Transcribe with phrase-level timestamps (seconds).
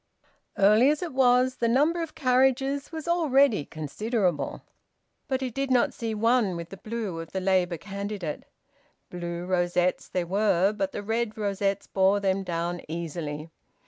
[0.57, 4.63] Early as it was, the number of carriages was already considerable.
[5.27, 8.45] But he did not see one with the blue of the Labour candidate.
[9.11, 13.51] Blue rosettes there were, but the red rosettes bore them down easily.